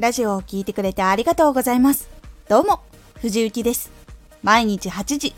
[0.00, 2.08] ラジオを聴いてくれてありがとうございます。
[2.48, 2.80] どうも、
[3.20, 3.92] 藤幸です。
[4.42, 5.34] 毎日8時、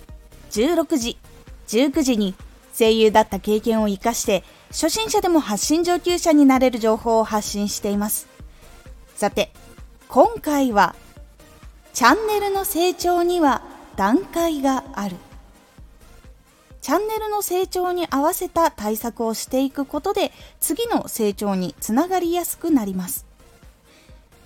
[0.53, 1.19] 16時、
[1.67, 2.37] 19時に
[2.79, 8.29] 声優だった経験を活かして、初心者でも発信上級者になれる情報を発信しています。
[9.17, 9.53] さて、
[10.07, 10.95] 今回は、
[11.93, 13.63] チャンネルの成長には
[13.97, 15.17] 段階がある。
[16.83, 23.32] チャンネルの成長に合わせた対策をしていくことで次の成長につながりやすくなります。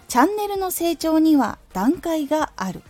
[0.09, 2.83] チャンネルの成長には段階がある。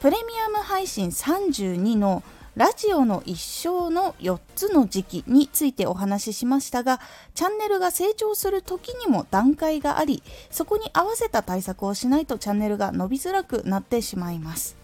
[0.00, 2.22] プレミアム配信32の
[2.54, 7.00] ラジオの一生の4つの時期についてお話ししましたが、
[7.34, 14.76] チャンネルが成長する時にも段階があり、そこに合わせた対策をしないとチャンネルが伸びづらくなってしまいます。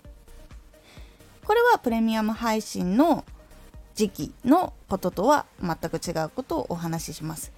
[1.45, 3.25] これはプレミアム配信の
[3.95, 7.53] 時期のこととは全く違うことをお話しします。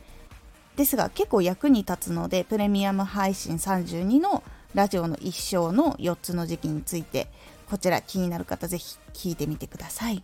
[0.81, 4.43] ですが結構役に立つのでプレミアム配信32の
[4.75, 7.27] ラジオの一生の4つの時期について
[7.69, 10.23] こちら気になる方ぜひ聞いてみてください。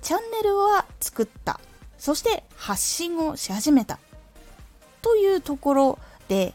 [0.00, 1.58] チャンネルは作った
[1.98, 3.98] そして発信をし始めた
[5.02, 6.54] というところで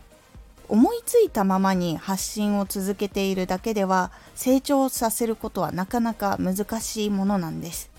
[0.69, 7.91] 思いついたままに発信を続けているだけでは成長させることはなかなか難しいものなんです。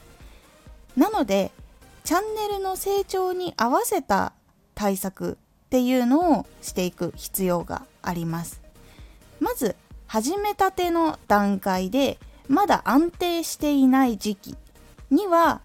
[0.97, 1.53] なので
[2.05, 4.33] チャンネルの成長に合わせた
[4.75, 8.61] 対策っていうのをしていく必要があります。
[9.41, 14.57] まず始めたての段階でまだ安定していない時期
[15.11, 15.63] には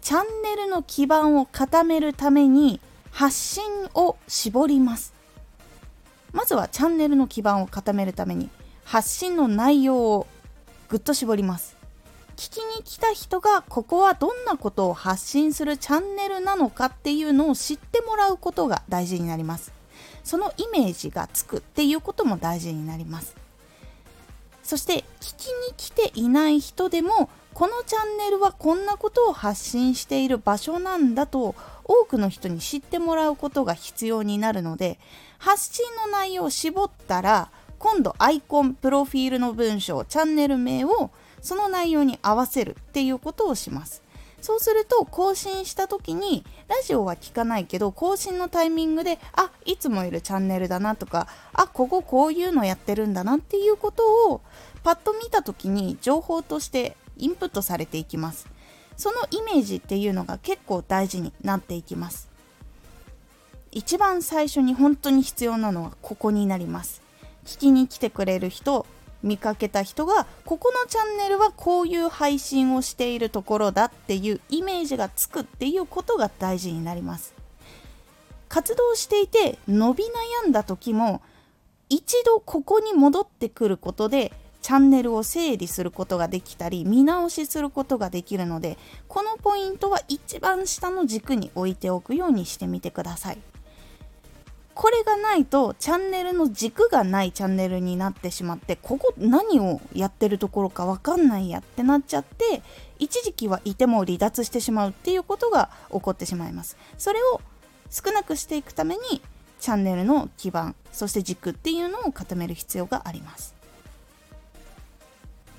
[0.00, 5.14] チャンネルの基盤を固めるために発信を絞ります。
[6.32, 8.50] まずはチャンネルの基盤を固めるために
[8.84, 10.26] 発信の内容を
[10.88, 11.77] ぐっと絞ります。
[12.38, 19.72] 聞きに来た人がここはどんなことを発信するチャンネルなのかっていうのを知ってもらうことが大事になります。
[20.22, 23.34] そのイメージがつくっていうことも大事になります。
[24.62, 35.00] そして聞きに来ていない人でもこのチャンネルはこんなことを発信している場所なんだと多くの人に知ってもらうことが必要になるので
[35.38, 41.10] 発信の内容を絞ったら今度アイコンプロフィールの文章チャンネル名を
[41.40, 44.02] その内容に合わせるっていうことをします。
[44.40, 54.40] そうすると更新した時にラジオは聞かないけど更新のタイミングであいつもいるチャンネルだなとかあこここういうのやってるんだなっていうことを
[54.84, 58.46] パッと見た時に情報としてインプットされていきます。
[58.96, 62.28] そのイメージっていうのが結構大事になっていきます。
[63.70, 67.02] 一番最初に本当に必要なのはここになります。
[67.44, 68.86] 聞きに来てくれる人
[69.22, 77.34] 見かけた人がここのチャンネルはこういう配信をしているところだっていうイメージがつくっていうことが大事になります
[78.48, 80.04] 活動していて伸び
[80.44, 81.20] 悩んだ時も
[81.88, 88.76] 一度ここに戻ってくることでチャンネルを整理することができたり見直しすることができるので
[89.06, 93.38] このポイントは一番下の軸に置いておくようにしてみてください。
[94.78, 102.62] これがないとチャンネルの軸がないチャンネルになってしまってここ何をやってるところか分かんないやってなっちゃって
[103.00, 106.76] 一時期はいても離脱してしまうっていうことが起こってしまいます。
[106.96, 107.40] それを
[107.90, 109.20] 少なくしていくために
[109.58, 113.56] チャンネルの基盤そして軸っていうのを固める必要があります。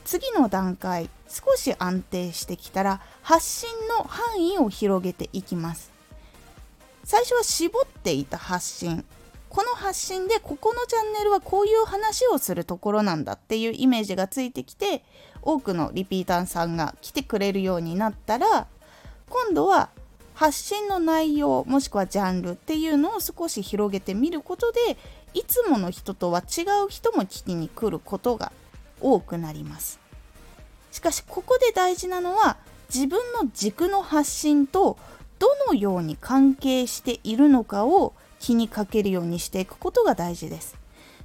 [0.05, 5.98] 次の段階少し安定してきたら発信の範囲を広げていきます。
[7.09, 9.03] 最初は絞っていた発信。
[9.49, 15.03] この発信でここのチャンネルはこういう話をするところなんだっていうイメージがついてきて
[15.41, 18.67] 多くのリピーターさんが来てくれるようになったら
[19.27, 19.89] 今度は
[20.35, 24.95] 発信の内容もしくはジャンルっていうのを少し広げてみることで
[25.33, 28.51] いつもの人とは違う人も聞きに来ることが
[29.01, 29.99] 多くなります。
[30.91, 32.57] しかしここで大事なのは
[32.93, 34.99] 自分の軸の発信と
[35.39, 40.77] どのように関係しているのかを気にかけるようにしていくことが大事です。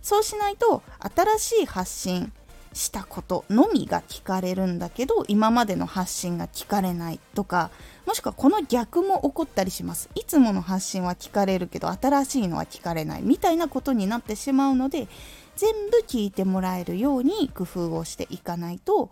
[0.03, 2.33] そうしないと新しい発信
[2.75, 7.71] したことのみが聞かれるんだけど今までの発信が聞かれないとか
[8.05, 10.11] もしくはこの逆も起こったりします。
[10.15, 13.23] いつもの発信は聞かれるけど新しいのは聞かれない。
[13.23, 15.09] みたいなことになってしまうので
[15.57, 19.11] 全部聞いてもらえるように工夫をしていかないと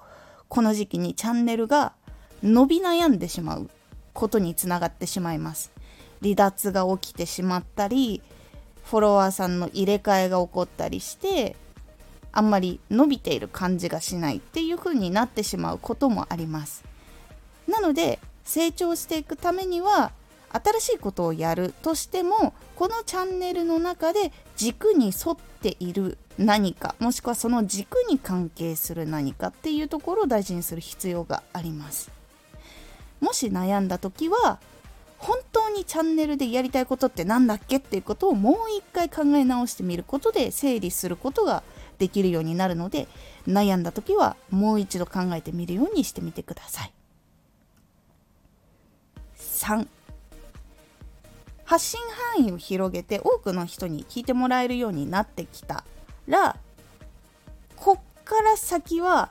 [0.48, 1.92] この時期にチャンネルが
[2.42, 3.70] 伸び悩んでしまう。
[4.12, 5.72] ことにつながってしまいます。
[6.22, 8.22] 離脱が起きてしまったり
[8.84, 11.56] フォロワーさんの入れ替えが起こったりして
[12.30, 16.84] あんまり伸びている感じがしないっていう風になってしまうこともあります。
[17.68, 20.12] なので成長していくためには
[20.52, 32.21] 新しいことをやるとしてもこのチャンネルの中で軸に沿っている何かもしくはその軸に関係する何かっていうところを大事にする必要があります。
[33.22, 34.58] もし悩んだ時は
[35.16, 41.62] 本当にチャンネルでやりたいことって何だっけっていうことをもう一回考え直してみることで整理することが
[41.98, 43.06] できるようになるので
[43.46, 46.92] 悩んだ時はもう一度考えてみるようにしてみてください。
[49.36, 49.86] 3
[51.64, 52.00] 発信
[52.36, 55.84] 範囲を広げて多くの人に聞いてもらえるようになってきた
[56.26, 56.56] ら
[57.76, 59.30] こっから先は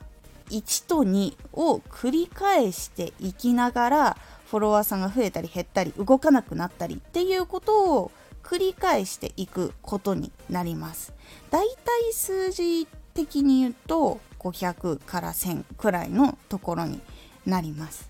[0.51, 4.17] 1と2を繰り返していきながら
[4.49, 8.11] フォロワーさんが増えたり減ったり動かなくなったりっていうことを
[8.43, 11.13] 繰り返していくことになります。
[11.49, 16.99] だいたい数字的に言うと500から1000くらいのところに
[17.45, 18.09] なります。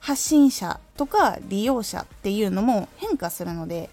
[0.00, 3.88] 発信者とか利用者っていうのも変化するので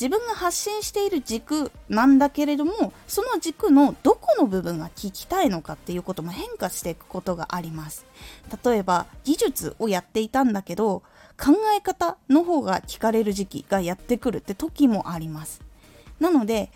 [0.00, 8.06] 自分が発信している軸なんだけれどもその軸のどこの部分が聞きたいのかっていうことも変化していくことがあります。
[8.64, 11.02] 例えば技術をやっていたんだけど
[11.38, 15.60] 考え方の方が聞かれる時期がやってくるって時もあります。
[16.18, 16.70] なので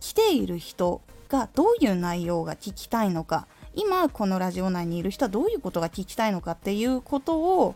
[0.00, 7.74] 来ている人がどういう内容が聞きたいのか今このラジオ内にいる人はどういうことが聞きたいのかっていうことを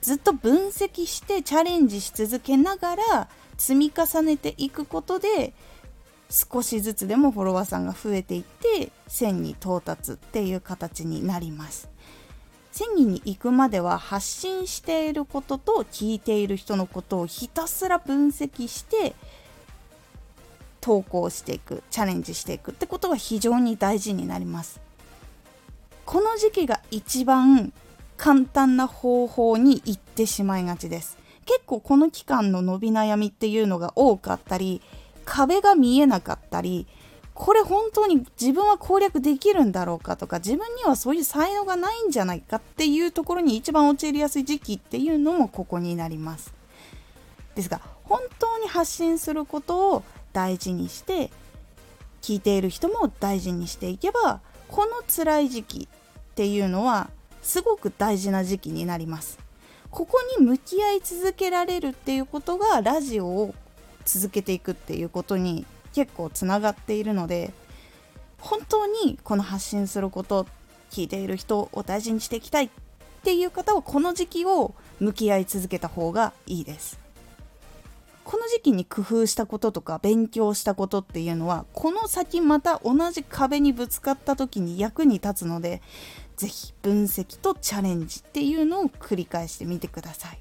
[0.00, 5.52] ずっと分析してチャレンジし続けながら積み重ねていくことで
[6.30, 11.88] 少しずつでもフォロワーさんが増えていって1000に到達っていう形になります。
[12.74, 19.16] 1000人に行くまでは発信していることと聞いている人のことをひたすら分析して
[20.80, 22.70] 投稿していくチャレンジしていく。
[22.70, 24.80] ってことが非常に大事になります。
[26.04, 27.72] この時期が一番
[28.18, 31.16] 簡単な方法に行ってしまいがちです。
[31.46, 34.82] 結構この期間の伸び悩みっていうのが多かったり
[35.24, 36.86] 壁が見えなかったり
[37.32, 46.52] これ本当に自分は攻略できるんだろうかとか自分にはそういう才能がないんじゃないかっていうところに一番陥りやすい時期っていうのもここになります。
[47.54, 50.02] ですが本当に発信することを
[50.34, 51.30] 大事にして
[52.20, 57.08] 聞いている人も大事にしていけばこの辛い時期っていうのは
[57.48, 59.38] すごく大事な時期になります。
[59.90, 63.54] ここに向き合い続けられるっていうことがラジオを
[64.04, 65.64] 続けていくっていうことに
[65.94, 67.54] 結構つながっているので
[68.38, 70.46] 本当にこの発信すること
[70.90, 72.70] 聞いている人を大事にしていきたいっ
[73.24, 77.00] ていう方はこの時期を向き合い続けた方がいいです。
[78.24, 85.80] この時期に工夫したこととか勉強したことっていうのはこの先また同じ壁にぶつかった時に役に立つので
[86.38, 90.38] ぜひ分析とチャレンジっていうのを繰り返してみてください。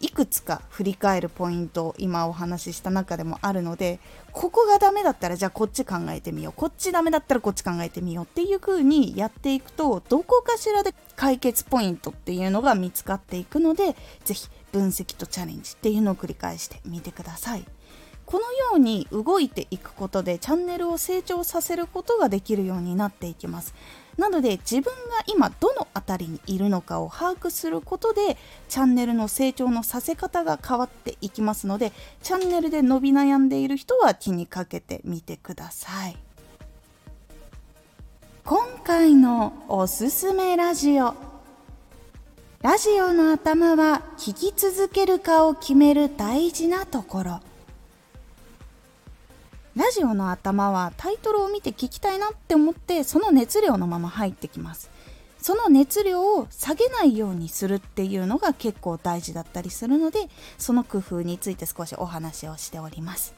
[0.00, 4.00] いくつか振り返るポイント今お話しした中でもあるので
[4.32, 13.96] ここがダメだったらじゃあこっち考えてみようこっちダメだったらこっち考えてみようっていう風にやっていくとどこかしらで解決ポイントっていうのが見つかっていくので
[14.26, 17.64] 是非分析とチャレンジっていうのを繰り返してみてください。
[18.26, 23.74] このように動いていくことでチャンネルを成長させることができるようになっていきます。
[24.16, 24.90] なので自分が
[25.26, 28.36] 今どの辺りにいるのかを把握することで
[28.68, 36.16] チャンネルの成長のさせ方が変わっていきますのでチャンネルで伸び悩んでいる人は気にかけてみてください。
[38.44, 41.14] 今回のおすすめラジオ。
[42.60, 47.40] ラジオの頭は聞き続けるかを決める大事なところ。
[49.76, 54.90] ラジオの頭はタイトルを見て聞きたいなって思ってその熱量のまま入ってきます。
[55.40, 63.34] その熱量を下げないようにするっていうのが結構大事だったりするのでその工夫について少しお話をしております。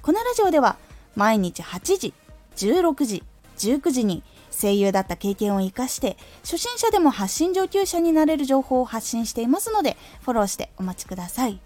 [0.00, 0.76] このラジオでは
[1.16, 2.14] 毎日8時
[2.56, 3.22] 16時
[3.58, 11.60] 19時に声優だった経験を生かして初心者でも発信上級者になれる情報を発信していますのでフォローしてお待ちください。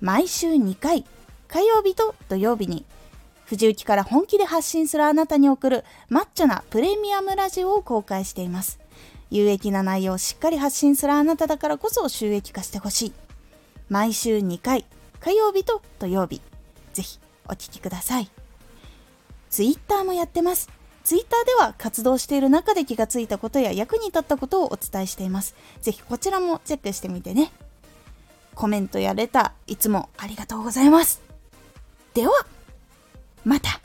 [0.00, 1.04] 毎週2回
[1.48, 2.84] 火曜日と土曜日に
[3.46, 8.78] 藤雪から本気で発信するあなたに送るマッチョなプレミアムラジオを公開しています。
[9.30, 13.12] 有益な内容をしっかり発信するあなただからこそ収益化してほしい。
[13.88, 14.84] 毎週2回、
[15.20, 16.42] 火曜日と土曜日、
[16.92, 18.30] ぜひお聴きください。
[19.48, 20.68] ツイッターもやってます。
[21.02, 25.54] ツイッターでは活動している中で気がついたことや役に立ったことをお伝えしています。
[25.80, 27.50] ぜひこちらもチェックしてみてね。
[28.54, 31.27] コメントやレター、いつもありがとうございます。
[32.14, 32.32] では
[33.44, 33.80] また。